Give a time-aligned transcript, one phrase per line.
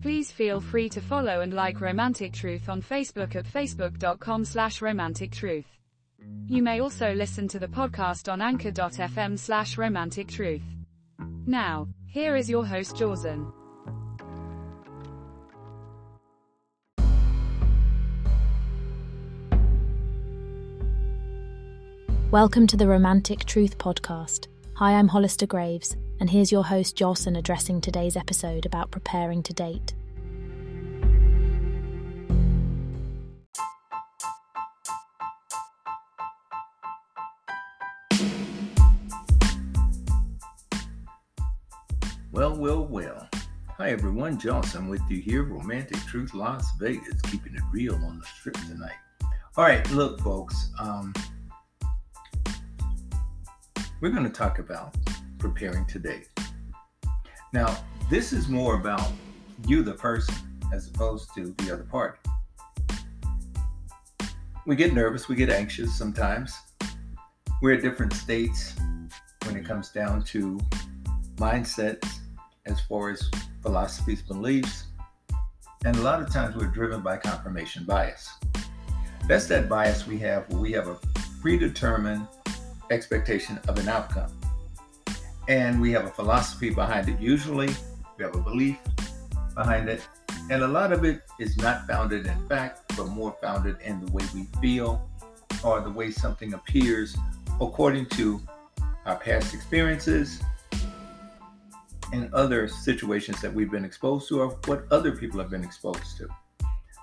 [0.00, 5.32] Please feel free to follow and like Romantic Truth on Facebook at facebook.com slash romantic
[5.32, 5.66] truth.
[6.46, 10.62] You may also listen to the podcast on anchor.fm slash romantic truth.
[11.46, 13.52] Now, here is your host Jorzen.
[22.30, 24.46] Welcome to the Romantic Truth Podcast.
[24.74, 29.52] Hi, I'm Hollister Graves, and here's your host Jocelyn addressing today's episode about preparing to
[29.52, 29.94] date.
[42.32, 43.28] Well, well, well.
[43.78, 48.26] Hi everyone, I'm with you here, Romantic Truth Las Vegas, keeping it real on the
[48.26, 48.98] strip tonight.
[49.56, 51.14] All right, look, folks, um,
[54.00, 54.94] we're going to talk about
[55.38, 56.24] preparing today.
[57.52, 57.76] Now,
[58.10, 59.10] this is more about
[59.66, 60.34] you, the person,
[60.72, 62.18] as opposed to the other party.
[64.66, 66.54] We get nervous, we get anxious sometimes.
[67.62, 68.74] We're at different states
[69.44, 70.58] when it comes down to
[71.36, 72.06] mindsets
[72.66, 73.30] as far as
[73.62, 74.84] philosophies, beliefs,
[75.84, 78.28] and a lot of times we're driven by confirmation bias.
[79.26, 80.98] That's that bias we have where we have a
[81.40, 82.26] predetermined
[82.90, 84.37] expectation of an outcome.
[85.48, 87.18] And we have a philosophy behind it.
[87.18, 87.68] Usually,
[88.18, 88.76] we have a belief
[89.54, 90.06] behind it.
[90.50, 94.12] And a lot of it is not founded in fact, but more founded in the
[94.12, 95.08] way we feel
[95.64, 97.16] or the way something appears
[97.60, 98.40] according to
[99.06, 100.40] our past experiences
[102.12, 106.16] and other situations that we've been exposed to or what other people have been exposed
[106.18, 106.28] to.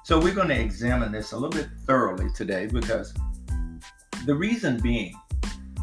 [0.04, 3.12] So, we're going to examine this a little bit thoroughly today because
[4.28, 5.16] the reason being,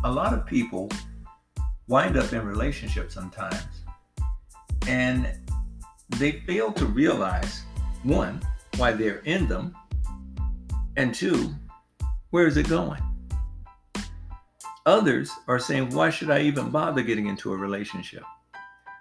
[0.05, 0.89] a lot of people
[1.89, 3.83] wind up in relationships sometimes
[4.87, 5.29] and
[6.19, 7.63] they fail to realize
[8.03, 8.43] one,
[8.77, 9.75] why they're in them,
[10.97, 11.55] and two,
[12.31, 13.03] where is it going?
[14.87, 18.25] Others are saying, why should I even bother getting into a relationship?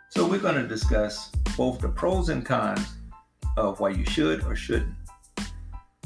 [0.09, 2.85] So, we're going to discuss both the pros and cons
[3.57, 4.93] of why you should or shouldn't.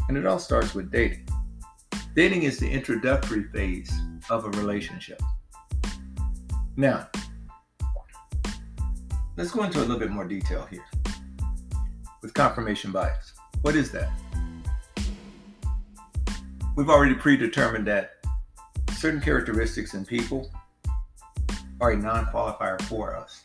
[0.07, 1.27] And it all starts with dating.
[2.15, 3.91] Dating is the introductory phase
[4.29, 5.21] of a relationship.
[6.77, 7.07] Now,
[9.37, 10.83] let's go into a little bit more detail here
[12.21, 13.33] with confirmation bias.
[13.61, 14.11] What is that?
[16.75, 18.15] We've already predetermined that
[18.97, 20.51] certain characteristics in people
[21.79, 23.41] are a non qualifier for us.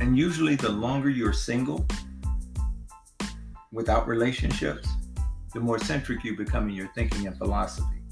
[0.00, 1.86] And usually, the longer you're single
[3.70, 4.88] without relationships,
[5.52, 8.03] the more centric you become in your thinking and philosophy.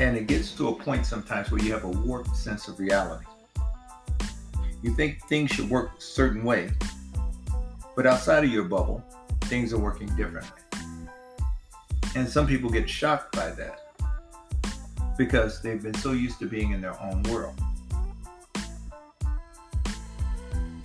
[0.00, 3.26] And it gets to a point sometimes where you have a warped sense of reality.
[4.82, 6.70] You think things should work a certain way,
[7.94, 9.04] but outside of your bubble,
[9.42, 10.62] things are working differently.
[12.16, 13.90] And some people get shocked by that
[15.18, 17.60] because they've been so used to being in their own world.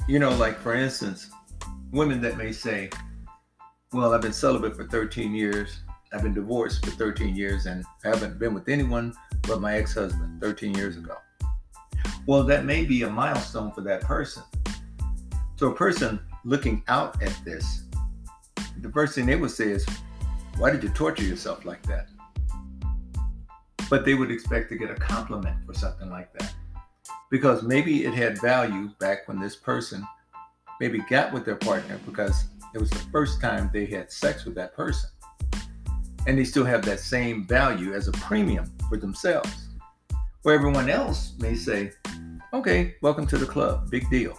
[0.09, 1.29] You know, like for instance,
[1.93, 2.89] women that may say,
[3.93, 5.84] Well, I've been celibate for 13 years,
[6.15, 9.93] I've been divorced for 13 years, and I haven't been with anyone but my ex
[9.93, 11.17] husband 13 years ago.
[12.25, 14.43] Well, that may be a milestone for that person.
[15.57, 17.83] So, a person looking out at this,
[18.79, 19.85] the first thing they would say is,
[20.57, 22.07] Why did you torture yourself like that?
[23.89, 26.53] But they would expect to get a compliment for something like that
[27.29, 30.07] because maybe it had value back when this person
[30.79, 34.55] maybe got with their partner because it was the first time they had sex with
[34.55, 35.09] that person.
[36.27, 39.69] And they still have that same value as a premium for themselves.
[40.41, 41.91] Where everyone else may say,
[42.53, 44.37] okay, welcome to the club, big deal.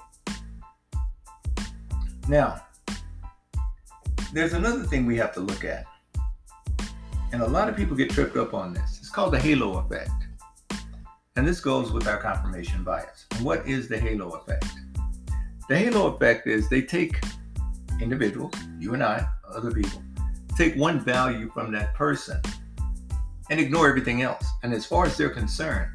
[2.29, 2.63] Now,
[4.33, 5.85] there's another thing we have to look at.
[7.33, 8.99] And a lot of people get tripped up on this.
[8.99, 10.11] It's called the halo effect.
[11.37, 13.27] And this goes with our confirmation bias.
[13.43, 14.67] What is the halo effect?
[15.69, 17.21] The halo effect is they take
[18.01, 20.03] individuals, you and I, other people,
[20.57, 22.41] take one value from that person
[23.51, 24.47] and ignore everything else.
[24.63, 25.91] And as far as they're concerned,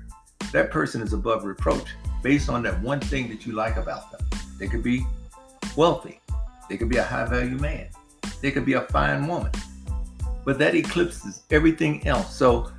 [0.52, 1.88] that person is above reproach
[2.22, 4.22] based on that one thing that you like about them.
[4.60, 5.06] They could be
[5.76, 6.20] wealthy,
[6.70, 7.88] They could be a high value man.
[8.42, 9.52] They could be a fine woman.
[10.46, 12.36] But that eclipses everything else.
[12.36, 12.72] So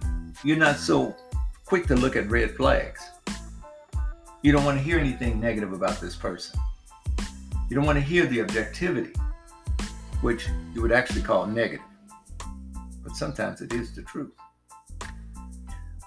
[0.44, 1.14] you're not so
[1.64, 3.00] quick to look at red flags.
[4.42, 6.58] You don't want to hear anything negative about this person.
[7.68, 9.12] You don't want to hear the objectivity,
[10.22, 11.84] which you would actually call negative.
[13.02, 14.32] But sometimes it is the truth.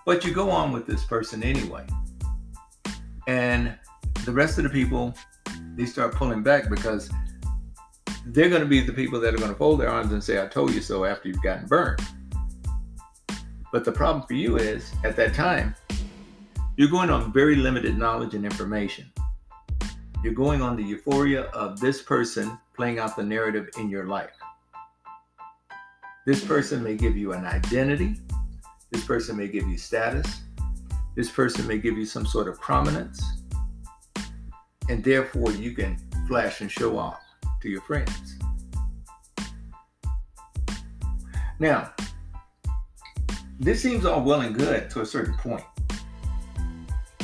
[0.05, 1.85] But you go on with this person anyway.
[3.27, 3.75] And
[4.23, 5.13] the rest of the people,
[5.75, 7.09] they start pulling back because
[8.27, 10.41] they're going to be the people that are going to fold their arms and say,
[10.41, 12.01] I told you so after you've gotten burned.
[13.71, 15.75] But the problem for you is, at that time,
[16.77, 19.11] you're going on very limited knowledge and information.
[20.23, 24.31] You're going on the euphoria of this person playing out the narrative in your life.
[26.25, 28.15] This person may give you an identity.
[28.91, 30.41] This person may give you status.
[31.15, 33.23] This person may give you some sort of prominence.
[34.89, 37.19] And therefore, you can flash and show off
[37.61, 38.37] to your friends.
[41.59, 41.93] Now,
[43.59, 45.63] this seems all well and good to a certain point.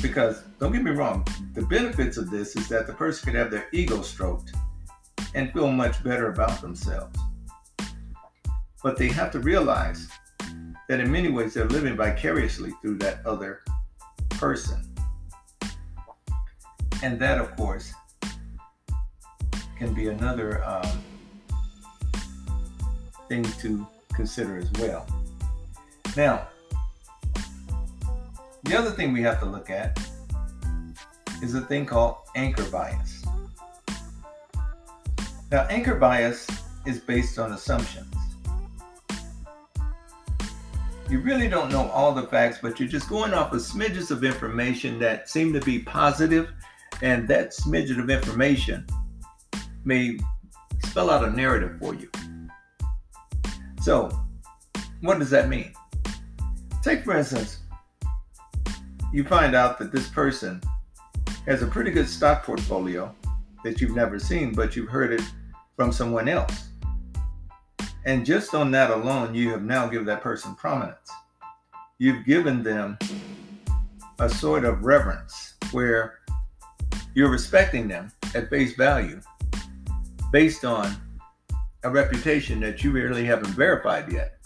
[0.01, 3.51] Because don't get me wrong, the benefits of this is that the person can have
[3.51, 4.53] their ego stroked
[5.33, 7.17] and feel much better about themselves.
[8.83, 10.07] But they have to realize
[10.89, 13.63] that in many ways they're living vicariously through that other
[14.29, 14.81] person.
[17.03, 17.93] And that, of course,
[19.77, 21.03] can be another um,
[23.27, 25.07] thing to consider as well.
[26.17, 26.47] Now,
[28.63, 29.99] the other thing we have to look at
[31.41, 33.20] is a thing called anchor bias.
[35.51, 36.47] Now, anchor bias
[36.85, 38.15] is based on assumptions.
[41.09, 44.23] You really don't know all the facts, but you're just going off of smidges of
[44.23, 46.53] information that seem to be positive,
[47.01, 48.87] and that smidget of information
[49.83, 50.17] may
[50.85, 52.09] spell out a narrative for you.
[53.81, 54.09] So,
[55.01, 55.73] what does that mean?
[56.81, 57.59] Take, for instance,
[59.11, 60.61] you find out that this person
[61.45, 63.13] has a pretty good stock portfolio
[63.65, 65.21] that you've never seen, but you've heard it
[65.75, 66.69] from someone else.
[68.05, 71.09] And just on that alone, you have now given that person prominence.
[71.99, 72.97] You've given them
[74.19, 76.19] a sort of reverence where
[77.13, 79.21] you're respecting them at face value
[80.31, 80.95] based on
[81.83, 84.37] a reputation that you really haven't verified yet.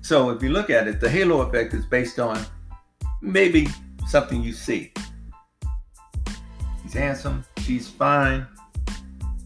[0.00, 2.44] So if you look at it, the halo effect is based on
[3.20, 3.68] maybe
[4.08, 4.92] something you see.
[6.82, 8.46] He's handsome, she's fine,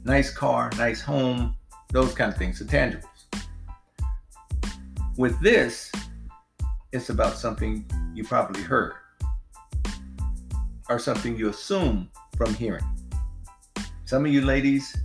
[0.04, 1.56] nice car, nice home,
[1.90, 3.04] those kind of things, the tangibles.
[5.16, 5.90] With this,
[6.92, 7.84] it's about something
[8.14, 8.94] you probably heard
[10.88, 12.84] or something you assume from hearing.
[14.04, 14.96] Some of you ladies,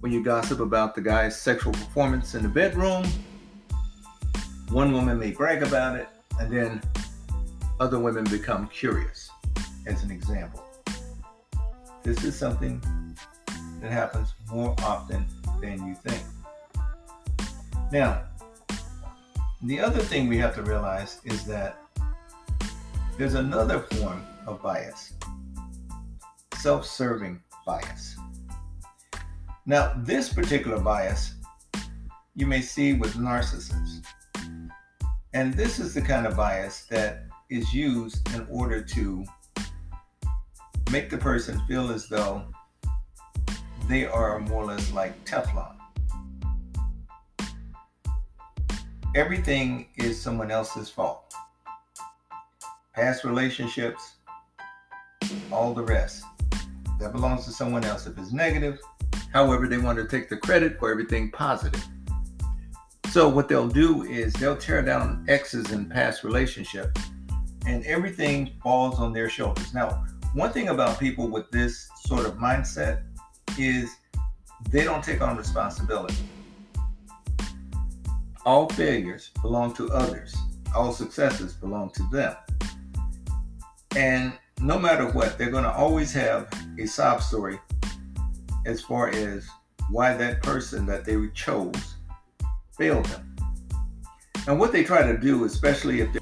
[0.00, 3.04] when you gossip about the guy's sexual performance in the bedroom,
[4.70, 6.08] one woman may brag about it,
[6.40, 6.82] and then
[7.78, 9.30] other women become curious,
[9.86, 10.64] as an example.
[12.02, 12.82] This is something
[13.80, 15.26] that happens more often
[15.60, 16.22] than you think.
[17.92, 18.24] Now,
[19.62, 21.78] the other thing we have to realize is that
[23.18, 25.12] there's another form of bias
[26.56, 28.16] self serving bias.
[29.66, 31.34] Now, this particular bias
[32.34, 34.04] you may see with narcissists.
[35.34, 39.24] And this is the kind of bias that is used in order to
[40.90, 42.44] make the person feel as though
[43.90, 45.74] they are more or less like Teflon.
[49.16, 51.34] Everything is someone else's fault.
[52.94, 54.14] Past relationships,
[55.50, 56.24] all the rest.
[57.00, 58.78] That belongs to someone else if it's negative.
[59.32, 61.84] However, they want to take the credit for everything positive.
[63.10, 67.02] So, what they'll do is they'll tear down exes in past relationships
[67.66, 69.74] and everything falls on their shoulders.
[69.74, 70.04] Now,
[70.34, 73.02] one thing about people with this sort of mindset
[73.66, 73.96] is
[74.70, 76.16] they don't take on responsibility.
[78.44, 80.34] All failures belong to others,
[80.74, 82.36] all successes belong to them.
[83.96, 86.48] And no matter what, they're going to always have
[86.78, 87.58] a sob story
[88.66, 89.48] as far as
[89.90, 91.96] why that person that they chose
[92.76, 93.36] failed them.
[94.46, 96.20] And what they try to do, especially if they're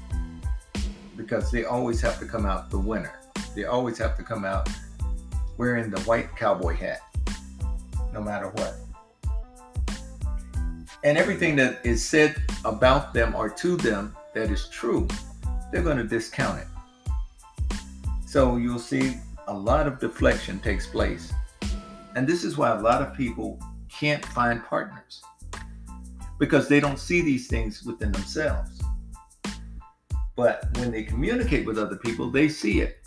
[1.29, 3.19] because they always have to come out the winner.
[3.53, 4.67] They always have to come out
[5.57, 7.01] wearing the white cowboy hat,
[8.13, 8.75] no matter what.
[11.03, 12.35] And everything that is said
[12.65, 15.07] about them or to them that is true,
[15.71, 16.67] they're going to discount it.
[18.25, 21.33] So you'll see a lot of deflection takes place
[22.15, 25.21] And this is why a lot of people can't find partners
[26.37, 28.81] because they don't see these things within themselves.
[30.35, 32.97] But when they communicate with other people, they see it.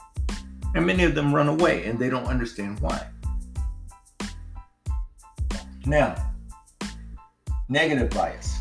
[0.75, 3.06] And many of them run away and they don't understand why.
[5.84, 6.14] Now,
[7.68, 8.60] negative bias.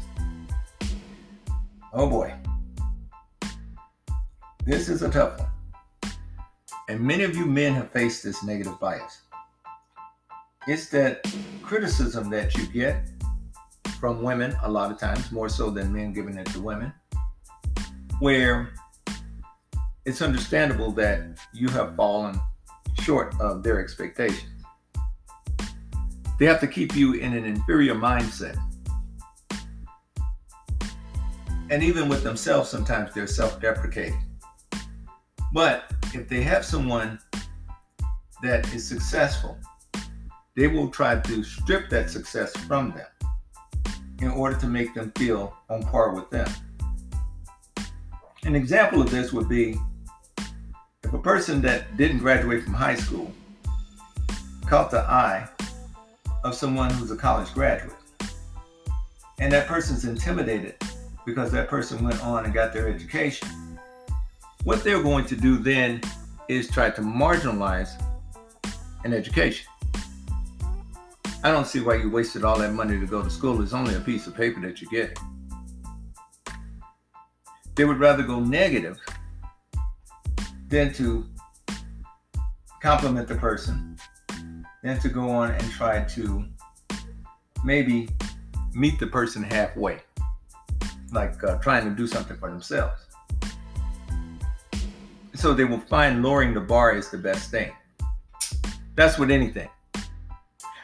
[1.93, 2.33] Oh boy.
[4.65, 5.49] This is a tough one.
[6.89, 9.21] And many of you men have faced this negative bias.
[10.67, 11.25] It's that
[11.61, 13.07] criticism that you get
[13.99, 16.91] from women a lot of times, more so than men giving it to women,
[18.19, 18.73] where
[20.05, 22.39] it's understandable that you have fallen
[22.99, 24.60] short of their expectations.
[26.41, 28.57] They have to keep you in an inferior mindset.
[31.69, 34.23] And even with themselves, sometimes they're self deprecating.
[35.53, 37.19] But if they have someone
[38.41, 39.55] that is successful,
[40.55, 45.55] they will try to strip that success from them in order to make them feel
[45.69, 46.49] on par with them.
[48.45, 49.77] An example of this would be
[51.03, 53.31] if a person that didn't graduate from high school
[54.65, 55.47] caught the eye
[56.43, 57.95] of someone who's a college graduate,
[59.39, 60.75] and that person's intimidated
[61.25, 63.47] because that person went on and got their education,
[64.63, 66.01] what they're going to do then
[66.47, 68.01] is try to marginalize
[69.03, 69.67] an education.
[71.43, 73.63] I don't see why you wasted all that money to go to school.
[73.63, 75.17] It's only a piece of paper that you get.
[77.73, 78.99] They would rather go negative
[80.67, 81.25] than to
[82.81, 83.97] compliment the person,
[84.83, 86.45] than to go on and try to
[87.63, 88.09] maybe
[88.73, 89.99] meet the person halfway,
[91.11, 93.05] like uh, trying to do something for themselves.
[95.35, 97.71] So they will find lowering the bar is the best thing.
[98.95, 99.69] That's with anything.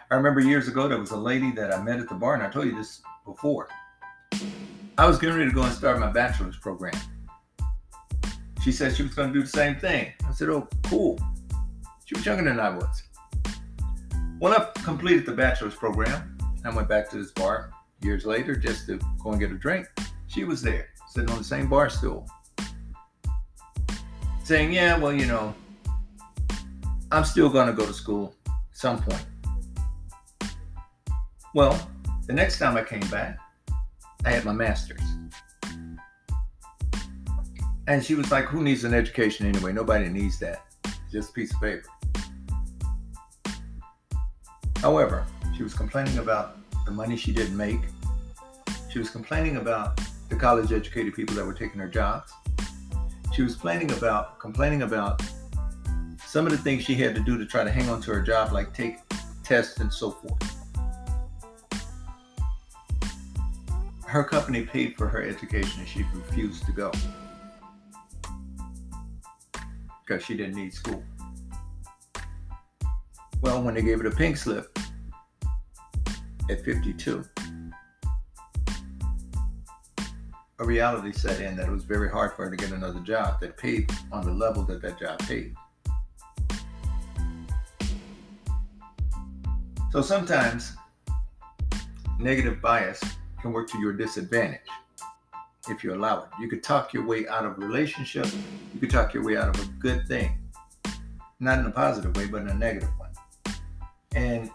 [0.09, 2.43] I remember years ago there was a lady that I met at the bar, and
[2.43, 3.67] I told you this before.
[4.97, 6.93] I was getting ready to go and start my bachelor's program.
[8.63, 10.13] She said she was going to do the same thing.
[10.27, 11.19] I said, "Oh, cool."
[12.05, 13.03] She was younger than I was.
[14.39, 18.85] When I completed the bachelor's program, I went back to this bar years later just
[18.85, 19.87] to go and get a drink.
[20.27, 22.27] She was there, sitting on the same bar stool,
[24.43, 25.55] saying, "Yeah, well, you know,
[27.11, 29.25] I'm still going to go to school at some point."
[31.55, 31.89] Well,
[32.27, 33.39] the next time I came back,
[34.23, 35.01] I had my master's.
[37.87, 39.73] And she was like, Who needs an education anyway?
[39.73, 40.65] Nobody needs that.
[41.11, 41.87] Just a piece of paper.
[44.81, 47.81] However, she was complaining about the money she didn't make.
[48.91, 52.31] She was complaining about the college educated people that were taking her jobs.
[53.33, 55.21] She was complaining about complaining about
[56.25, 58.21] some of the things she had to do to try to hang on to her
[58.21, 58.97] job, like take
[59.43, 60.57] tests and so forth.
[64.07, 66.91] her company paid for her education and she refused to go
[70.05, 71.03] because she didn't need school.
[73.41, 74.77] Well, when they gave her the pink slip
[76.49, 77.23] at 52,
[80.59, 83.39] a reality set in that it was very hard for her to get another job
[83.41, 85.55] that paid on the level that that job paid.
[89.91, 90.75] So sometimes
[92.19, 93.03] negative bias
[93.41, 94.61] can work to your disadvantage
[95.69, 96.29] if you allow it.
[96.39, 98.25] You could talk your way out of a relationship.
[98.73, 100.37] You could talk your way out of a good thing.
[101.39, 102.89] Not in a positive way, but in a negative.
[104.15, 104.49] And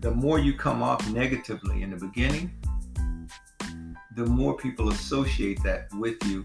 [0.00, 2.52] the more you come off negatively in the beginning,
[4.16, 6.44] the more people associate that with you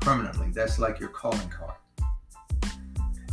[0.00, 0.50] permanently.
[0.52, 1.74] That's like your calling card.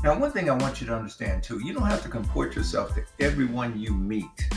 [0.03, 2.93] Now, one thing I want you to understand too you don't have to comport yourself
[2.93, 4.47] to everyone you meet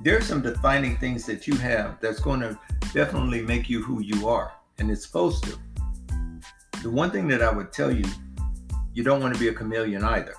[0.00, 2.58] there's some defining things that you have that's going to
[2.92, 5.58] definitely make you who you are, and it's supposed to.
[6.82, 8.04] The one thing that I would tell you,
[8.92, 10.34] you don't want to be a chameleon either.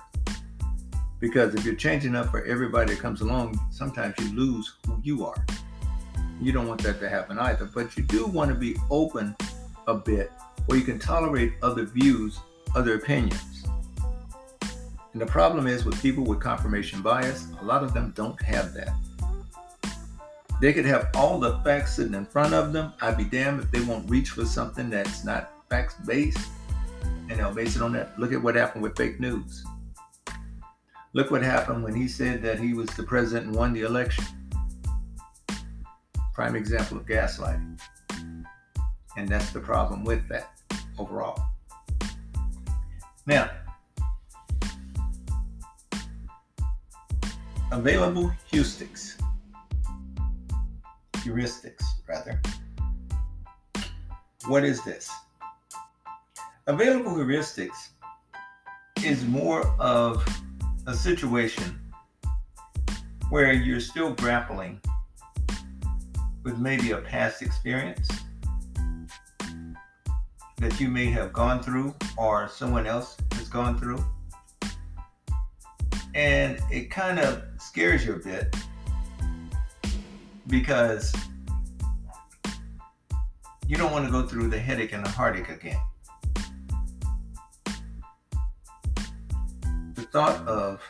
[1.20, 5.26] Because if you're changing up for everybody that comes along, sometimes you lose who you
[5.26, 5.44] are.
[6.40, 7.64] You don't want that to happen either.
[7.66, 9.34] But you do want to be open
[9.86, 10.30] a bit
[10.66, 12.38] where you can tolerate other views,
[12.76, 13.66] other opinions.
[15.12, 18.74] And the problem is with people with confirmation bias, a lot of them don't have
[18.74, 18.92] that.
[20.60, 22.92] They could have all the facts sitting in front of them.
[23.00, 26.48] I'd be damned if they won't reach for something that's not facts based
[27.28, 28.18] and they'll base it on that.
[28.18, 29.64] Look at what happened with fake news.
[31.14, 34.24] Look what happened when he said that he was the president and won the election.
[36.34, 37.80] Prime example of gaslighting.
[39.16, 40.52] And that's the problem with that
[40.98, 41.42] overall.
[43.26, 43.50] Now,
[47.72, 49.20] available heuristics.
[51.14, 52.40] Heuristics, rather.
[54.46, 55.10] What is this?
[56.66, 57.88] Available heuristics
[59.02, 60.24] is more of
[60.88, 61.78] a situation
[63.28, 64.80] where you're still grappling
[66.44, 68.08] with maybe a past experience
[70.56, 74.02] that you may have gone through or someone else has gone through.
[76.14, 78.56] And it kind of scares you a bit
[80.46, 81.14] because
[83.66, 85.78] you don't want to go through the headache and the heartache again.
[90.12, 90.80] Thought of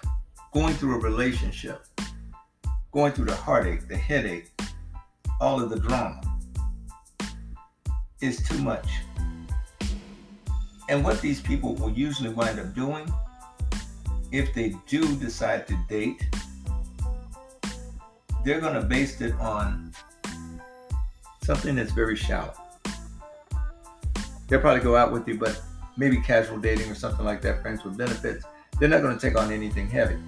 [0.52, 1.84] going through a relationship,
[2.92, 4.50] going through the heartache, the headache,
[5.40, 6.20] all of the drama
[8.20, 8.88] is too much.
[10.88, 13.12] And what these people will usually wind up doing,
[14.32, 16.26] if they do decide to date,
[18.44, 19.92] they're going to base it on
[21.42, 22.54] something that's very shallow.
[24.48, 25.60] They'll probably go out with you, but
[25.96, 28.44] maybe casual dating or something like that, friends with benefits.
[28.78, 30.18] They're not going to take on anything heavy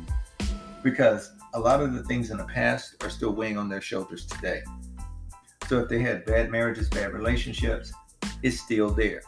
[0.83, 4.27] because a lot of the things in the past are still weighing on their shoulders
[4.27, 4.63] today.
[5.69, 7.93] So if they had bad marriages, bad relationships,
[8.43, 9.23] it's still there.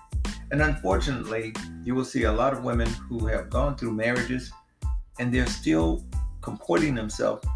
[0.50, 4.50] And unfortunately, you will see a lot of women who have gone through marriages
[5.20, 6.04] and they're still
[6.40, 7.46] comporting themselves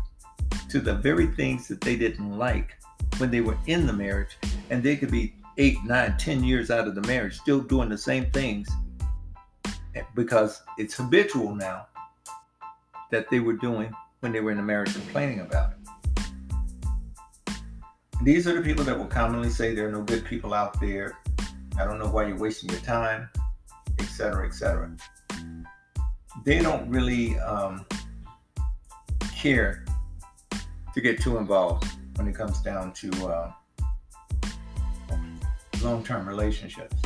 [0.69, 2.77] to the very things that they didn't like
[3.19, 4.39] when they were in the marriage.
[4.71, 7.99] And they could be eight, nine, ten years out of the marriage, still doing the
[7.99, 8.69] same things
[10.15, 11.87] because it's habitual now
[13.11, 15.77] that they were doing when they were in the marriage complaining about it.
[18.23, 21.19] These are the people that will commonly say there are no good people out there.
[21.79, 23.29] I don't know why you're wasting your time,
[23.99, 24.91] etc., etc.
[26.45, 27.85] They don't really um,
[29.35, 29.85] care
[30.95, 31.87] to get too involved
[32.17, 33.53] when it comes down to uh,
[35.83, 36.97] long-term relationships.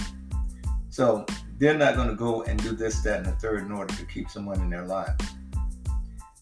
[0.90, 1.26] So
[1.60, 4.06] they're not going to go and do this, that, and the third in order to
[4.06, 5.22] keep someone in their lives.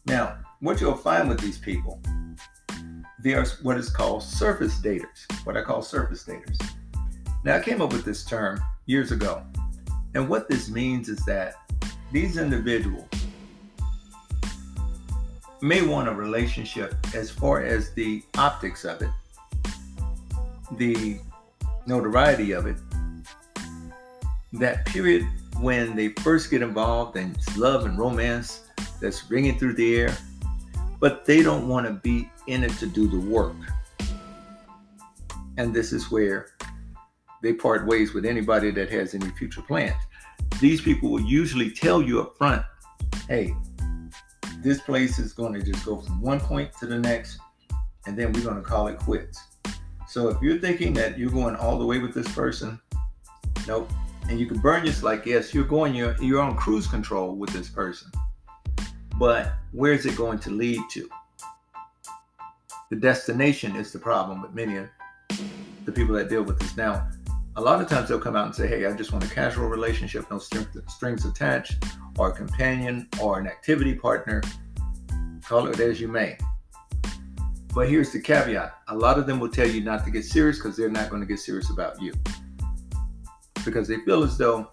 [0.06, 2.00] Now, what you'll find with these people,
[3.18, 5.26] they are what is called surface daters.
[5.44, 6.64] What I call surface daters.
[7.44, 9.42] Now, I came up with this term years ago.
[10.14, 11.54] And what this means is that
[12.12, 13.08] these individuals
[15.60, 19.10] may want a relationship as far as the optics of it,
[20.76, 21.18] the
[21.86, 22.76] notoriety of it,
[24.58, 25.26] that period
[25.60, 28.62] when they first get involved in love and romance
[29.00, 30.16] that's ringing through the air,
[31.00, 33.56] but they don't want to be in it to do the work.
[35.56, 36.50] And this is where
[37.42, 39.96] they part ways with anybody that has any future plans.
[40.60, 42.64] These people will usually tell you up front,
[43.28, 43.54] hey,
[44.58, 47.38] this place is going to just go from one point to the next,
[48.06, 49.40] and then we're going to call it quits.
[50.08, 52.80] So if you're thinking that you're going all the way with this person,
[53.66, 53.90] nope.
[54.28, 57.50] And you can burn just like yes, you're going you're you're on cruise control with
[57.50, 58.10] this person.
[59.18, 61.08] But where is it going to lead to?
[62.90, 64.88] The destination is the problem with many of
[65.84, 66.76] the people that deal with this.
[66.76, 67.08] Now,
[67.56, 69.68] a lot of times they'll come out and say, hey, I just want a casual
[69.68, 71.84] relationship, no strings attached,
[72.16, 74.40] or a companion, or an activity partner.
[75.44, 76.38] Call it as you may.
[77.74, 80.58] But here's the caveat a lot of them will tell you not to get serious
[80.58, 82.12] because they're not going to get serious about you.
[83.68, 84.66] Because they feel as though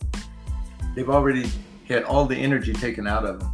[0.96, 1.52] they've already
[1.86, 3.52] had all the energy taken out of them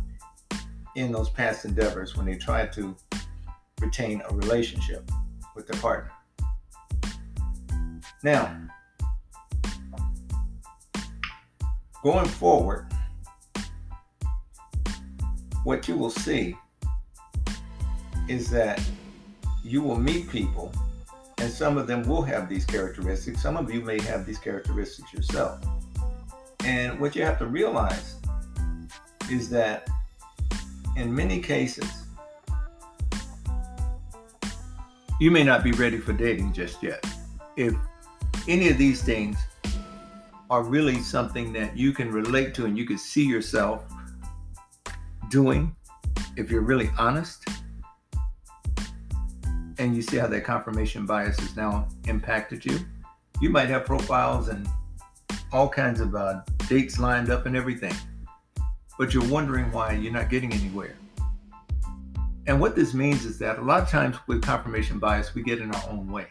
[0.95, 2.95] in those past endeavors when they tried to
[3.79, 5.09] retain a relationship
[5.55, 6.11] with their partner.
[8.23, 8.55] Now,
[12.03, 12.85] going forward,
[15.63, 16.55] what you will see
[18.27, 18.79] is that
[19.63, 20.71] you will meet people,
[21.41, 23.41] and some of them will have these characteristics.
[23.41, 25.59] Some of you may have these characteristics yourself.
[26.63, 28.17] And what you have to realize
[29.31, 29.89] is that
[30.95, 31.89] in many cases,
[35.19, 37.03] you may not be ready for dating just yet.
[37.57, 37.73] If
[38.47, 39.37] any of these things
[40.51, 43.83] are really something that you can relate to and you can see yourself
[45.29, 45.75] doing
[46.37, 47.47] if you're really honest
[49.81, 52.79] and you see how that confirmation bias has now impacted you
[53.41, 54.67] you might have profiles and
[55.51, 57.93] all kinds of uh, dates lined up and everything
[58.97, 60.95] but you're wondering why you're not getting anywhere
[62.47, 65.59] and what this means is that a lot of times with confirmation bias we get
[65.59, 66.27] in our own way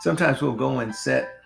[0.00, 1.44] sometimes we'll go and set,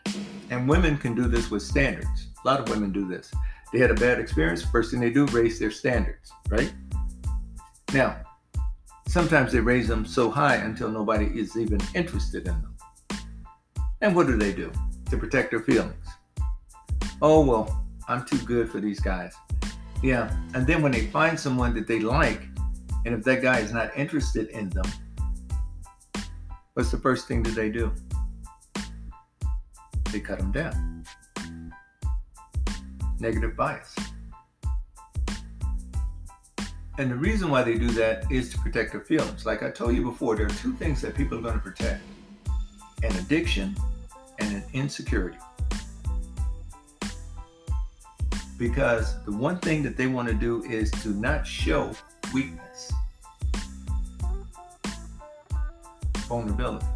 [0.50, 2.28] and women can do this with standards.
[2.44, 3.33] A lot of women do this.
[3.72, 4.62] They had a bad experience.
[4.62, 6.72] First thing they do, raise their standards, right?
[7.94, 8.16] Now,
[9.12, 12.75] sometimes they raise them so high until nobody is even interested in them.
[14.01, 14.72] And what do they do
[15.11, 16.07] to protect their feelings?
[17.20, 19.35] Oh, well, I'm too good for these guys.
[20.03, 22.40] Yeah, and then when they find someone that they like,
[23.05, 24.90] and if that guy is not interested in them,
[26.72, 27.92] what's the first thing that they do?
[30.11, 31.05] They cut them down.
[33.20, 33.94] Negative bias.
[36.98, 39.46] And the reason why they do that is to protect their feelings.
[39.46, 42.02] Like I told you before, there are two things that people are going to protect
[43.02, 43.74] an addiction
[44.38, 45.38] and an insecurity.
[48.59, 51.92] Because the one thing that they want to do is to not show
[52.35, 52.92] weakness,
[56.28, 56.87] vulnerability.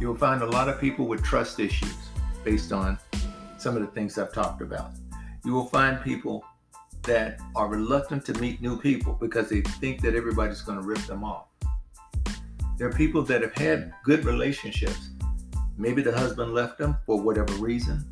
[0.00, 1.94] You'll find a lot of people with trust issues
[2.44, 2.98] based on
[3.58, 4.90] some of the things I've talked about.
[5.44, 6.44] You will find people
[7.08, 10.98] that are reluctant to meet new people because they think that everybody's going to rip
[11.06, 11.46] them off.
[12.76, 15.08] There are people that have had good relationships.
[15.78, 18.04] Maybe the husband left them for whatever reason.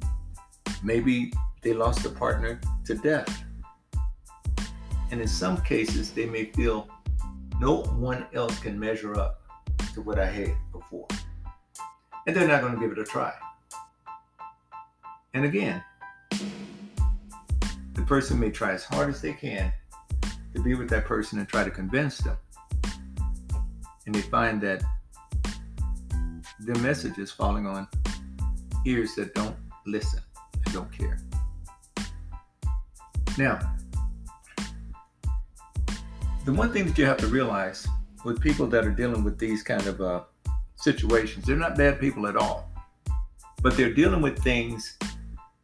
[0.82, 3.44] Maybe they lost a partner to death.
[5.10, 6.88] And in some cases, they may feel
[7.60, 9.42] no one else can measure up
[9.94, 11.06] to what I had before.
[12.26, 13.32] And they're not going to give it a try.
[15.34, 15.84] And again,
[18.02, 19.72] person may try as hard as they can
[20.54, 22.36] to be with that person and try to convince them.
[24.06, 24.82] And they find that
[26.60, 27.88] their message is falling on
[28.84, 29.56] ears that don't
[29.86, 30.20] listen
[30.64, 31.18] and don't care.
[33.38, 33.58] Now,
[36.44, 37.86] the one thing that you have to realize
[38.24, 40.22] with people that are dealing with these kind of uh,
[40.76, 42.70] situations, they're not bad people at all,
[43.62, 44.96] but they're dealing with things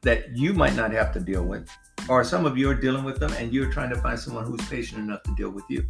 [0.02, 1.68] that you might not have to deal with
[2.12, 4.60] or some of you are dealing with them and you're trying to find someone who's
[4.68, 5.82] patient enough to deal with you.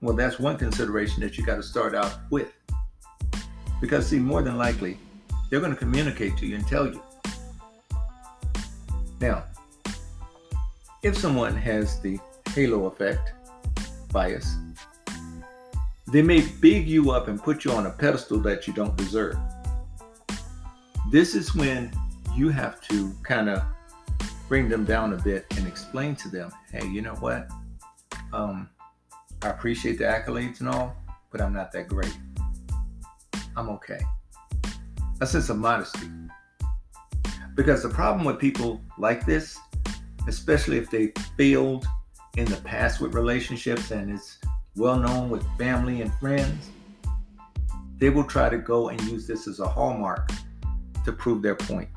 [0.00, 2.52] Well, that's one consideration that you got to start out with.
[3.80, 4.98] Because, see, more than likely,
[5.48, 7.00] they're going to communicate to you and tell you.
[9.20, 9.44] Now,
[11.04, 12.18] if someone has the
[12.50, 13.34] halo effect
[14.10, 14.56] bias,
[16.08, 19.36] they may big you up and put you on a pedestal that you don't deserve.
[21.12, 21.92] This is when
[22.34, 23.62] you have to kind of
[24.48, 27.48] bring them down a bit and explain to them, hey, you know what?
[28.32, 28.68] Um,
[29.42, 30.96] I appreciate the accolades and all,
[31.30, 32.16] but I'm not that great.
[33.56, 34.00] I'm okay.
[35.20, 36.08] A sense of modesty.
[37.54, 39.58] Because the problem with people like this,
[40.26, 41.86] especially if they failed
[42.36, 44.38] in the past with relationships and it's
[44.76, 46.70] well known with family and friends,
[47.98, 50.30] they will try to go and use this as a hallmark
[51.04, 51.88] to prove their point.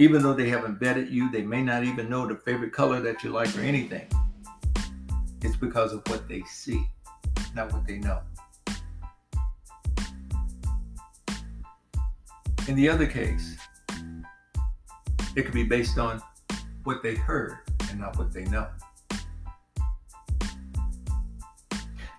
[0.00, 3.24] Even though they haven't vetted you, they may not even know the favorite color that
[3.24, 4.06] you like or anything.
[5.42, 6.86] It's because of what they see,
[7.52, 8.20] not what they know.
[12.68, 13.56] In the other case,
[15.34, 16.22] it could be based on
[16.84, 17.58] what they heard
[17.90, 18.68] and not what they know.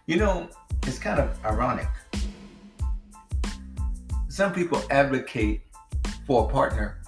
[0.05, 0.49] You know,
[0.83, 1.87] it's kind of ironic.
[4.27, 5.61] Some people advocate
[6.25, 6.98] for a partner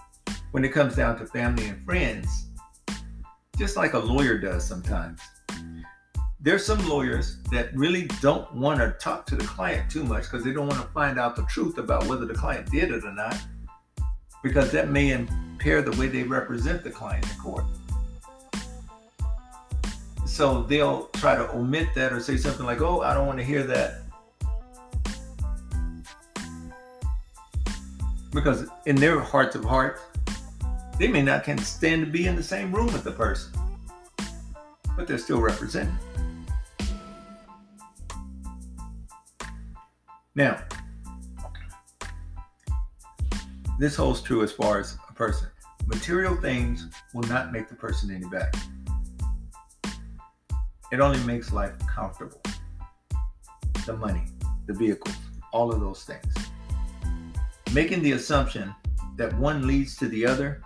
[0.51, 2.47] when it comes down to family and friends,
[3.57, 5.19] just like a lawyer does sometimes.
[6.39, 10.43] There's some lawyers that really don't want to talk to the client too much because
[10.43, 13.13] they don't want to find out the truth about whether the client did it or
[13.13, 13.37] not,
[14.43, 17.65] because that may impair the way they represent the client in court.
[20.25, 23.45] So they'll try to omit that or say something like, oh, I don't want to
[23.45, 24.01] hear that.
[28.33, 30.01] Because in their hearts of hearts,
[30.99, 33.51] they may not can stand to be in the same room with the person,
[34.95, 35.93] but they're still represented.
[40.35, 40.63] Now,
[43.79, 45.49] this holds true as far as a person.
[45.87, 48.51] Material things will not make the person any better.
[50.91, 52.41] It only makes life comfortable.
[53.85, 54.25] The money,
[54.67, 55.15] the vehicles,
[55.51, 56.33] all of those things.
[57.73, 58.73] Making the assumption
[59.17, 60.61] that one leads to the other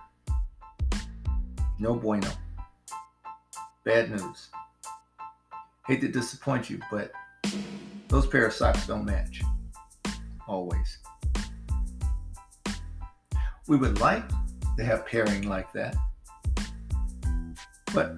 [1.79, 2.29] no bueno.
[3.83, 4.49] Bad news.
[5.87, 7.11] Hate to disappoint you, but
[8.07, 9.41] those pair of socks don't match.
[10.47, 10.99] Always.
[13.67, 14.27] We would like
[14.77, 15.95] to have pairing like that.
[17.93, 18.15] But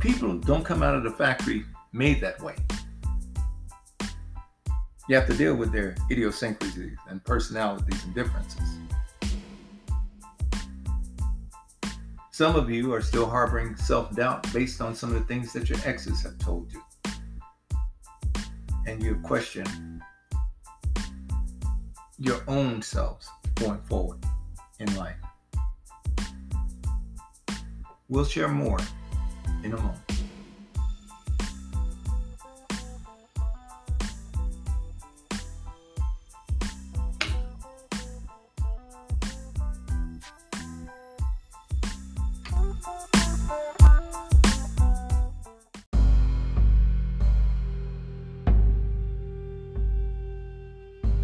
[0.00, 2.54] people don't come out of the factory made that way.
[5.08, 8.78] You have to deal with their idiosyncrasies and personalities and differences.
[12.36, 15.70] Some of you are still harboring self doubt based on some of the things that
[15.70, 16.82] your exes have told you.
[18.86, 20.02] And you question
[22.18, 24.22] your own selves going forward
[24.80, 25.16] in life.
[28.10, 28.80] We'll share more
[29.64, 30.05] in a moment.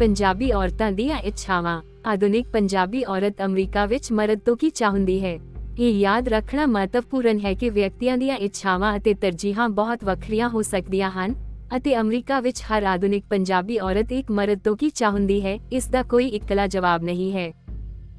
[0.02, 5.38] Punjabi ਔਰਤਾਂ ਦੀਆਂ ਇੱਛਾਵਾਂ ਆਧੁਨਿਕ ਪੰਜਾਬੀ ਔਰਤ America ਵਿੱਚ ਮਰਦ ਤੋਂ ਕੀ ਚਾਹੁੰਦੀ ਹੈ
[5.78, 11.10] ਇਹ ਯਾਦ ਰੱਖਣਾ ਮਹੱਤਵਪੂਰਨ ਹੈ ਕਿ ਵਿਅਕਤੀਆਂ ਦੀਆਂ ਇੱਛਾਵਾਂ ਅਤੇ ਤਰਜੀਹਾਂ ਬਹੁਤ ਵੱਖਰੀਆਂ ਹੋ ਸਕਦੀਆਂ
[11.10, 11.34] ਹਨ
[11.76, 16.02] ਅਤੇ ਅਮਰੀਕਾ ਵਿੱਚ ਹਰ ਆਧੁਨਿਕ ਪੰਜਾਬੀ ਔਰਤ ਇੱਕ ਮਰਦ ਤੋਂ ਕੀ ਚਾਹੁੰਦੀ ਹੈ ਇਸ ਦਾ
[16.02, 17.50] ਕੋਈ ਇਕੱਲਾ ਜਵਾਬ ਨਹੀਂ ਹੈ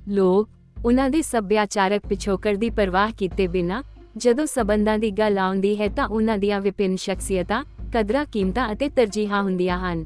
[0.10, 0.50] ਲੋਕ
[0.86, 3.82] ਉਹਨਾਂ ਦੇ ਸੱਭਿਆਚਾਰਕ ਪਿਛੋਕੜ ਦੀ ਪਰਵਾਹ ਕੀਤੇ ਬਿਨਾਂ
[4.18, 9.44] ਜਦੋਂ ਸਬੰਧਾਂ ਦੀ ਗੱਲ ਆਉਂਦੀ ਹੈ ਤਾਂ ਉਹਨਾਂ ਦੀਆਂ ਵਿਭਿੰਨ ਸ਼ਖਸੀਅਤਾਂ ਕਦਰਾਂ ਕੀਮਤਾਂ ਅਤੇ ਤਰਜੀਹਾਂ
[9.44, 10.06] ਹੁੰਦੀਆਂ ਹਨ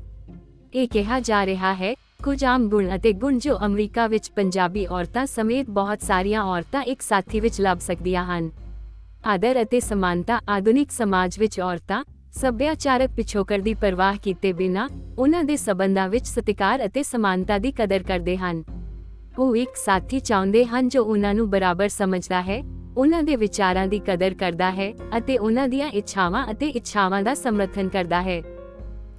[0.74, 5.26] ਇਹ ਕਿਹਾ ਜਾ ਰਿਹਾ ਹੈ ਕੁਝ ਆਮ ਗੁਣ ਅਤੇ ਗੁਣ ਜੋ ਅਮਰੀਕਾ ਵਿੱਚ ਪੰਜਾਬੀ ਔਰਤਾਂ
[5.26, 8.50] ਸਮੇਤ ਬਹੁਤ ਸਾਰੀਆਂ ਔਰਤਾਂ ਇੱਕ ਸਾਥੀ ਵਿੱਚ ਲੱਭ ਸਕਦੀਆਂ ਹਨ।
[9.26, 15.56] ਆਦਰ ਅਤੇ ਸਮਾਨਤਾ ਆਧੁਨਿਕ ਸਮਾਜ ਵਿੱਚ ਔਰਤਾਂ ਸੱਭਿਆਚਾਰਕ ਪਿਛੋਕੜ ਦੀ ਪਰਵਾਹ ਕੀਤੇ ਬਿਨਾਂ ਉਹਨਾਂ ਦੇ
[15.56, 18.62] ਸਬੰਧਾਂ ਵਿੱਚ ਸਤਿਕਾਰ ਅਤੇ ਸਮਾਨਤਾ ਦੀ ਕਦਰ ਕਰਦੇ ਹਨ।
[19.38, 22.62] ਉਹ ਇੱਕ ਸਾਥੀ ਚਾਹੁੰਦੇ ਹਨ ਜੋ ਉਹਨਾਂ ਨੂੰ ਬਰਾਬਰ ਸਮਝਦਾ ਹੈ,
[22.96, 27.88] ਉਹਨਾਂ ਦੇ ਵਿਚਾਰਾਂ ਦੀ ਕਦਰ ਕਰਦਾ ਹੈ ਅਤੇ ਉਹਨਾਂ ਦੀਆਂ ਇੱਛਾਵਾਂ ਅਤੇ ਇੱਛਾਵਾਂ ਦਾ ਸਮਰਥਨ
[27.88, 28.42] ਕਰਦਾ ਹੈ।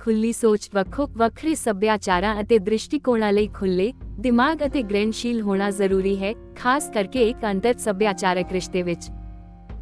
[0.09, 6.33] ਖੁੱਲੀ ਸੋਚ ਵੱਖੋ ਵੱਖਰੇ ਸੱਭਿਆਚਾਰਾਂ ਅਤੇ ਦ੍ਰਿਸ਼ਟੀਕੋਣਾਂ ਲਈ ਖੁੱਲੇ ਦਿਮਾਗ ਅਤੇ ਗ੍ਰਹਿਣਸ਼ੀਲ ਹੋਣਾ ਜ਼ਰੂਰੀ ਹੈ,
[6.55, 9.09] ਖਾਸ ਕਰਕੇ ਇੱਕ ਅੰਤਰ ਸੱਭਿਆਚਾਰਕ ਰਿਸ਼ਤੇ ਵਿੱਚ।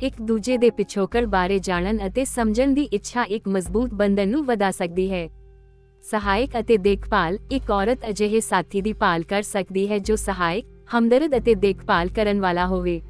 [0.02, 4.72] ਇੱਕ ਦੂਜੇ ਦੇ ਪਿਛੋਕੜ ਬਾਰੇ ਜਾਣਨ ਅਤੇ ਸਮਝਣ ਦੀ ਇੱਛਾ ਇੱਕ ਮਜ਼ਬੂਤ ਬੰਧਨ ਨੂੰ ਵਧਾ
[4.72, 5.28] ਸਕਦੀ ਹੈ।
[6.04, 10.66] ਸਹਾਇਕ ਅਤੇ ਦੇਖਭਾਲ, ਇੱਕ ਔਰਤ ਅਜਿਹੇ ਸਾਥੀ ਦੀ ਭਾਲ ਕਰ ਸਕਦੀ ਹੈ ਜੋ ਸਹਾਇਕ,
[10.98, 13.02] ਹਮਦਰਦ ਅਤੇ ਦੇਖਭਾਲ ਕਰਨ ਵਾਲਾ ਹੋਵੇ।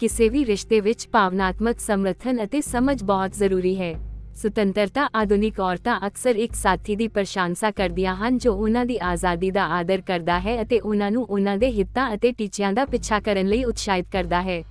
[0.00, 4.09] ਕਿਸੇ ਵੀ ਰਿਸ਼ਤੇ ਵਿੱਚ ਭਾਵਨਾਤਮਕ ਸਮਰਥਨ ਅਤੇ ਸਮਝ ਬਹੁਤ ਜ਼ਰੂਰੀ ਹੈ।
[4.42, 9.66] ਸੁਤੰਤਰਤਾ ਆਧੁਨਿਕ ਔਰਤਾਂ ਅਕਸਰ ਇੱਕ ਸਾਥੀ ਦੀ ਪ੍ਰਸ਼ੰਸਾ ਕਰਦੀਆਂ ਹਨ ਜੋ ਉਹਨਾਂ ਦੀ ਆਜ਼ਾਦੀ ਦਾ
[9.66, 13.64] ਆਦਰ ਕਰਦਾ ਹੈ ਅਤੇ ਉਹਨਾਂ ਨੂੰ ਉਹਨਾਂ ਦੇ ਹਿੱਤਾਂ ਅਤੇ ਟੀਚਿਆਂ ਦਾ ਪਿੱਛਾ ਕਰਨ ਲਈ
[13.64, 14.62] ਉਤਸ਼ਾਹਿਤ ਕਰਦਾ ਹੈ।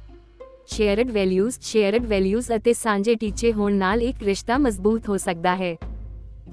[0.67, 5.75] ਸ਼ੇਅਰਡ ਵੈਲਿਊਜ਼ ਸ਼ੇਅਰਡ ਵੈਲਿਊਜ਼ ਅਤੇ ਸਾਂਝੇ ਟੀਚੇ ਹੋਣ ਨਾਲ ਇੱਕ ਰਿਸ਼ਤਾ ਮਜ਼ਬੂਤ ਹੋ ਸਕਦਾ ਹੈ।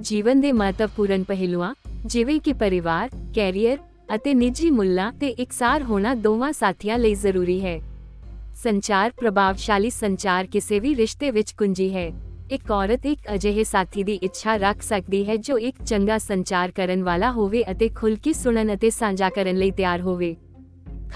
[0.01, 1.75] ਜੀਵਨ ਦੇ ਮਹੱਤਵਪੂਰਨ ਪਹਿਲੂਆਂ,
[2.07, 3.79] ਜਿਵੇਂ ਕਿ ਪਰਿਵਾਰ, ਕੈਰੀਅਰ
[4.15, 7.81] ਅਤੇ ਨਿੱਜੀ ਮੁੱਲਾਂ ਤੇ ਇਕਸਾਰ ਹੋਣਾ ਦੋਵਾਂ ਸਾਥੀਆਂ ਲਈ ਜ਼ਰੂਰੀ ਹੈ।
[8.55, 12.13] ਸੰਚਾਰ ਪ੍ਰਭਾਵਸ਼ਾਲੀ ਸੰਚਾਰ ਕਿਸੇ ਵੀ ਰਿਸ਼ਤੇ ਵਿੱਚ ਕੁੰਜੀ ਹੈ।
[12.51, 17.03] ਇੱਕ ਔਰਤ ਇੱਕ ਅਜਿਹੇ ਸਾਥੀ ਦੀ ਇੱਛਾ ਰੱਖ ਸਕਦੀ ਹੈ ਜੋ ਇੱਕ ਚੰਗਾ ਸੰਚਾਰ ਕਰਨ
[17.03, 20.37] ਵਾਲਾ ਹੋਵੇ ਅਤੇ ਖੁੱਲ੍ਹ ਕੇ ਸੁਣਨ ਅਤੇ ਸਾਂਝਾ ਕਰਨ ਲਈ ਤਿਆਰ ਹੋਵੇ।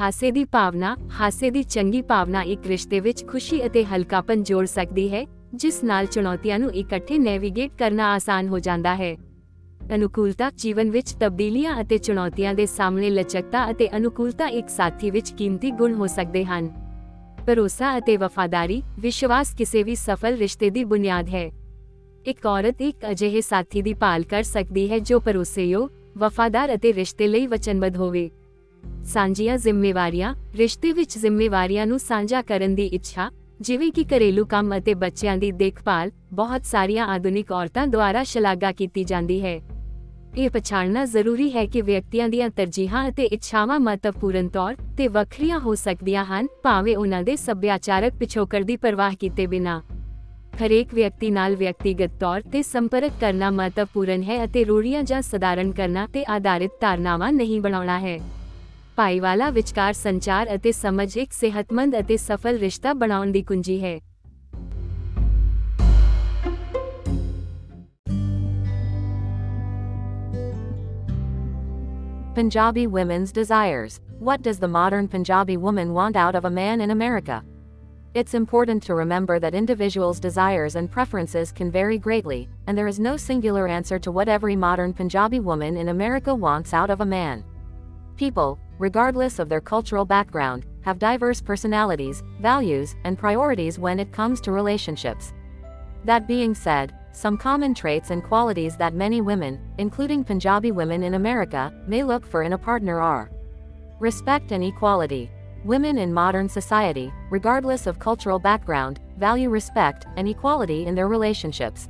[0.00, 5.08] ਹਾਸੇ ਦੀ ਭਾਵਨਾ, ਹਾਸੇ ਦੀ ਚੰਗੀ ਭਾਵਨਾ ਇੱਕ ਰਿਸ਼ਤੇ ਵਿੱਚ ਖੁਸ਼ੀ ਅਤੇ ਹਲਕਾਪਨ ਜੋੜ ਸਕਦੀ
[5.14, 9.16] ਹੈ, ਜਿਸ ਨਾਲ ਚੁਣੌਤੀਆਂ ਨੂੰ ਇਕੱਠੇ ਨੈਵੀਗੇਟ ਕਰਨਾ ਆਸਾਨ ਹੋ ਜਾਂਦਾ ਹੈ।
[9.94, 15.70] ਅਨੁਕੂਲਤਾ, ਜੀਵਨ ਵਿੱਚ ਤਬਦੀਲੀਆਂ ਅਤੇ ਚੁਣੌਤੀਆਂ ਦੇ ਸਾਹਮਣੇ ਲਚਕਤਾ ਅਤੇ ਅਨੁਕੂਲਤਾ ਇੱਕ ਸਾਥੀ ਵਿੱਚ ਕੀਮਤੀ
[15.70, 16.89] ਗੁਣ ਹੋ ਸਕਦੇ ਹਨ।
[17.46, 21.50] ਭਰੋਸਾ ਅਤੇ ਵਫਾਦਾਰੀ, ਵਿਸ਼ਵਾਸ ਕਿਸੇ ਵੀ ਸਫਲ ਰਿਸ਼ਤੇ ਦੀ ਬੁਨਿਆਦ ਹੈ।
[22.26, 27.28] ਇੱਕ ਔਰਤ ਇੱਕ ਅਜਿਹੇ ਸਾਥੀ ਦੀ ਭਾਲ ਕਰ ਸਕਦੀ ਹੈ ਜੋ ਭਰੋਸੇਯੋਗ, ਵਫਾਦਾਰ ਅਤੇ ਰਿਸ਼ਤੇ
[27.28, 28.30] ਲਈ ਵਚਨਬੱਧ ਹੋਵੇ।
[29.04, 34.94] ਸਾਂਝੀਆਂ ਜ਼ਿੰਮੇਵਾਰੀਆਂ, ਰਿਸ਼ਤੇ ਵਿੱਚ ਜ਼ਿੰਮੇਵਾਰੀਆਂ ਨੂੰ ਸਾਂਝਾ ਕਰਨ ਦੀ ਇੱਛਾ, ਜਿਵੇਂ ਕਿ ਘਰੇਲੂ ਕੰਮ ਅਤੇ
[34.94, 39.60] ਬੱਚਿਆਂ ਦੀ ਦੇਖਭਾਲ, ਬਹੁਤ ਸਾਰੀਆਂ ਆਧੁਨਿਕ ਔਰਤਾਂ ਦੁਆਰਾ ਸ਼ਲਾਘਾ ਕੀਤੀ ਜਾਂਦੀ ਹੈ।
[40.38, 45.74] ਇਹ ਪਛਾਣਨਾ ਜ਼ਰੂਰੀ ਹੈ ਕਿ ਵਿਅਕਤੀਆਂ ਦੀਆਂ ਤਰਜੀਹਾਂ ਅਤੇ ਇੱਛਾਵਾਂ ਮਹੱਤਵਪੂਰਨ ਤੌਰ ਤੇ ਵੱਖਰੀਆਂ ਹੋ
[45.74, 49.80] ਸਕਦੀਆਂ ਹਨ, ਭਾਵੇਂ ਉਹਨਾਂ ਦੇ ਸੱਭਿਆਚਾਰਕ ਪਿਛੋਕੜ ਦੀ ਪਰਵਾਹ ਕੀਤੇ ਬਿਨਾਂ।
[50.56, 56.06] ਹਰੇਕ ਵਿਅਕਤੀ ਨਾਲ ਵਿਅਕਤੀਗਤ ਤੌਰ ਤੇ ਸੰਪਰਕ ਕਰਨਾ ਮਹੱਤਵਪੂਰਨ ਹੈ ਅਤੇ ਰੂੜੀਆਂ ਜਾਂ ਸਧਾਰਨ ਕਰਨਾ
[56.06, 58.18] ਤੇ ਆਧਾਰਿਤ ਧਾਰਨਾਵਾਂ ਨਹੀਂ ਬਣਾਉਣਾ ਹੈ।
[58.96, 63.98] ਭਾਈਵਾਲਾ, ਵਿਚਕਾਰ ਸੰਚਾਰ ਅਤੇ ਸਮਝ ਇੱਕ ਸਿਹਤਮੰਦ ਅਤੇ ਸਫਲ ਰਿਸ਼ਤਾ ਬਣਾਉਣ ਦੀ ਕੁੰਜੀ ਹੈ।
[72.40, 74.00] Punjabi women's desires.
[74.18, 77.44] What does the modern Punjabi woman want out of a man in America?
[78.14, 82.98] It's important to remember that individuals' desires and preferences can vary greatly, and there is
[82.98, 87.04] no singular answer to what every modern Punjabi woman in America wants out of a
[87.04, 87.44] man.
[88.16, 94.40] People, regardless of their cultural background, have diverse personalities, values, and priorities when it comes
[94.40, 95.34] to relationships.
[96.06, 101.14] That being said, some common traits and qualities that many women, including Punjabi women in
[101.14, 103.30] America, may look for in a partner are
[103.98, 105.30] respect and equality.
[105.64, 111.88] Women in modern society, regardless of cultural background, value respect and equality in their relationships.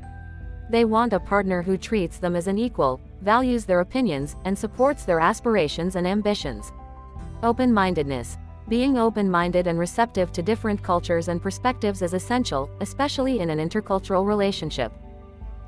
[0.70, 5.04] They want a partner who treats them as an equal, values their opinions, and supports
[5.04, 6.72] their aspirations and ambitions.
[7.44, 8.38] Open mindedness.
[8.68, 13.58] Being open minded and receptive to different cultures and perspectives is essential, especially in an
[13.58, 14.92] intercultural relationship.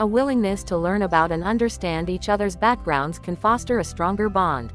[0.02, 4.72] A willingness to learn about and understand each other's backgrounds can foster a stronger bond.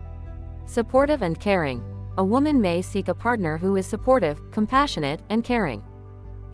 [0.65, 1.83] Supportive and caring.
[2.17, 5.83] A woman may seek a partner who is supportive, compassionate, and caring.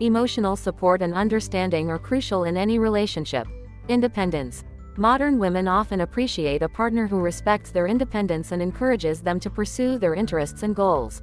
[0.00, 3.46] Emotional support and understanding are crucial in any relationship.
[3.86, 4.64] Independence.
[4.96, 9.98] Modern women often appreciate a partner who respects their independence and encourages them to pursue
[9.98, 11.22] their interests and goals.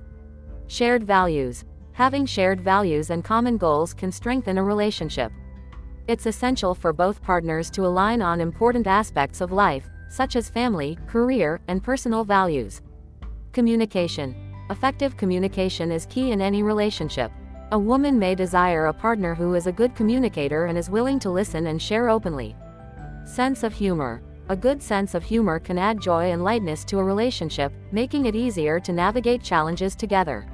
[0.68, 1.66] Shared values.
[1.92, 5.34] Having shared values and common goals can strengthen a relationship.
[6.12, 10.98] It's essential for both partners to align on important aspects of life, such as family,
[11.08, 12.82] career, and personal values.
[13.54, 14.36] Communication.
[14.70, 17.32] Effective communication is key in any relationship.
[17.72, 21.30] A woman may desire a partner who is a good communicator and is willing to
[21.30, 22.58] listen and share openly.
[23.24, 24.22] Sense of humor.
[24.50, 28.36] A good sense of humor can add joy and lightness to a relationship, making it
[28.36, 30.46] easier to navigate challenges together.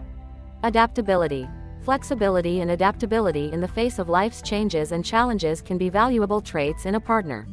[0.61, 1.49] Adaptability.
[1.88, 6.86] Flexibility and adaptability in the face of life's changes and challenges can be valuable traits
[6.86, 7.47] in a partner.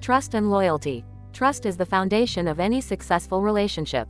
[0.00, 1.04] Trust and loyalty.
[1.34, 4.08] Trust is the foundation of any successful relationship.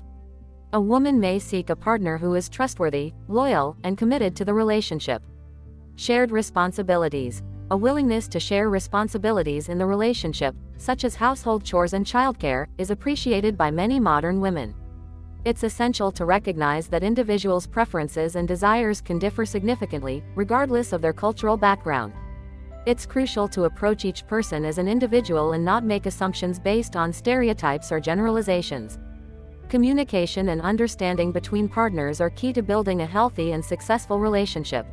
[0.75, 5.25] A woman may seek a partner who is trustworthy, loyal, and committed to the relationship.
[5.97, 7.43] Shared responsibilities.
[7.73, 12.93] A willingness to share responsibilities in the relationship, such as household chores and childcare, is
[12.93, 14.73] appreciated by many modern women.
[15.49, 21.15] It's essential to recognize that individuals' preferences and desires can differ significantly, regardless of their
[21.15, 22.13] cultural background.
[22.85, 27.15] It's crucial to approach each person as an individual and not make assumptions based on
[27.15, 28.99] stereotypes or generalizations.
[29.71, 34.85] Communication and understanding between partners are key to building a healthy and successful relationship.